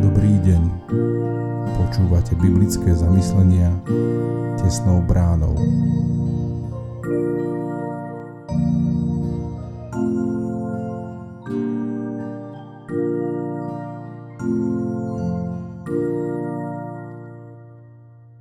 [0.00, 0.62] Dobrý deň.
[1.74, 3.74] Počúvate biblické zamyslenia
[4.60, 5.58] tesnou bránou.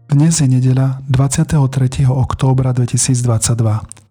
[0.10, 2.05] Dnes je nedeľa 23.
[2.05, 4.09] októbra 2022.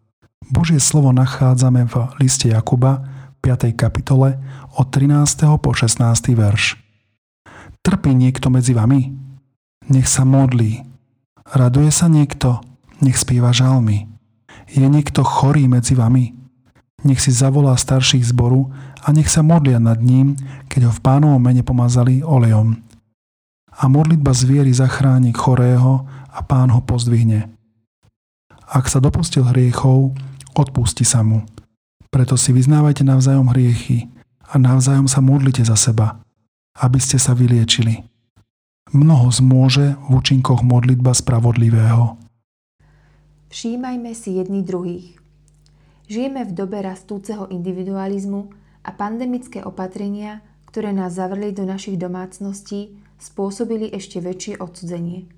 [0.48, 1.94] Božie slovo nachádzame v
[2.24, 3.04] liste Jakuba
[3.44, 3.68] 5.
[3.76, 4.40] kapitole
[4.80, 5.44] od 13.
[5.60, 6.00] po 16.
[6.32, 6.80] verš.
[7.84, 9.12] Trpí niekto medzi vami?
[9.92, 10.88] Nech sa modlí.
[11.52, 12.64] Raduje sa niekto?
[13.04, 14.08] Nech spieva žalmy.
[14.72, 16.32] Je niekto chorý medzi vami?
[17.04, 18.72] Nech si zavolá starších zboru
[19.04, 20.32] a nech sa modlia nad ním,
[20.72, 22.88] keď ho v pánovom mene pomazali olejom
[23.78, 26.02] a modlitba zviery zachráni chorého
[26.34, 27.46] a pán ho pozdvihne.
[28.68, 30.18] Ak sa dopustil hriechov,
[30.58, 31.46] odpusti sa mu.
[32.10, 34.10] Preto si vyznávajte navzájom hriechy
[34.42, 36.18] a navzájom sa modlite za seba,
[36.82, 38.02] aby ste sa vyliečili.
[38.90, 42.16] Mnoho zmôže v účinkoch modlitba spravodlivého.
[43.52, 45.20] Všímajme si jedni druhých.
[46.08, 48.48] Žijeme v dobe rastúceho individualizmu
[48.80, 50.40] a pandemické opatrenia,
[50.72, 55.28] ktoré nás zavrli do našich domácností, spôsobili ešte väčšie odsudzenie.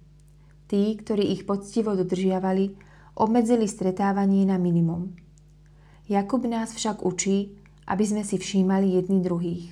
[0.70, 2.78] Tí, ktorí ich poctivo dodržiavali,
[3.14, 5.14] obmedzili stretávanie na minimum.
[6.10, 7.54] Jakub nás však učí,
[7.86, 9.70] aby sme si všímali jedni druhých.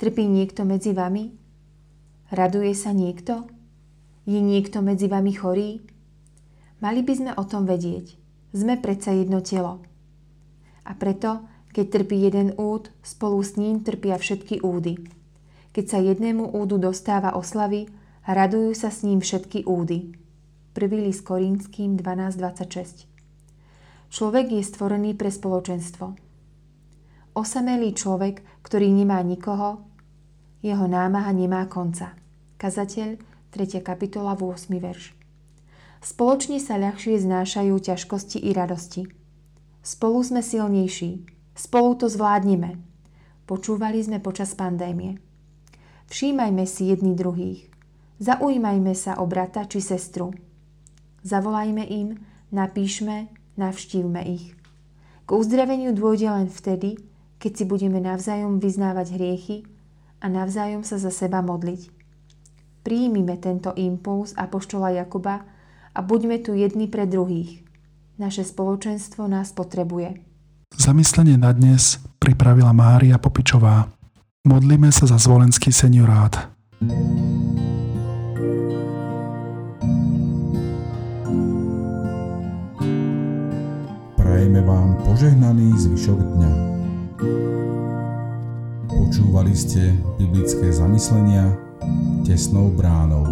[0.00, 1.32] Trpí niekto medzi vami?
[2.32, 3.46] Raduje sa niekto?
[4.24, 5.70] Je niekto medzi vami chorý?
[6.80, 8.16] Mali by sme o tom vedieť.
[8.56, 9.84] Sme predsa jedno telo.
[10.84, 15.04] A preto, keď trpí jeden úd, spolu s ním trpia všetky údy.
[15.74, 17.90] Keď sa jednému údu dostáva oslavy,
[18.24, 20.23] radujú sa s ním všetky údy.
[20.74, 20.90] 1.
[21.06, 23.06] list Korínským 12.26
[24.10, 26.18] Človek je stvorený pre spoločenstvo.
[27.38, 29.86] Osamelý človek, ktorý nemá nikoho,
[30.66, 32.18] jeho námaha nemá konca.
[32.58, 33.22] Kazateľ,
[33.54, 33.86] 3.
[33.86, 34.74] kapitola, 8.
[34.82, 35.14] verš.
[36.02, 39.06] Spoločne sa ľahšie znášajú ťažkosti i radosti.
[39.78, 41.22] Spolu sme silnejší.
[41.54, 42.82] Spolu to zvládneme.
[43.46, 45.22] Počúvali sme počas pandémie.
[46.10, 47.70] Všímajme si jedni druhých.
[48.18, 50.34] Zaujímajme sa o brata či sestru.
[51.24, 52.20] Zavolajme im,
[52.52, 54.52] napíšme, navštívme ich.
[55.24, 57.00] K uzdraveniu dôjde len vtedy,
[57.40, 59.64] keď si budeme navzájom vyznávať hriechy
[60.20, 61.88] a navzájom sa za seba modliť.
[62.84, 65.48] Príjmime tento impuls Apoštola Jakuba
[65.96, 67.64] a buďme tu jedni pre druhých.
[68.20, 70.20] Naše spoločenstvo nás potrebuje.
[70.76, 73.88] Zamyslenie na dnes pripravila Mária Popičová.
[74.44, 76.52] Modlíme sa za zvolenský seniorát.
[76.84, 77.43] Prajeme
[84.94, 86.52] vám požehnaný zvyšok dňa.
[88.86, 89.90] Počúvali ste
[90.22, 91.50] biblické zamyslenia
[92.22, 93.26] tesnou bránou.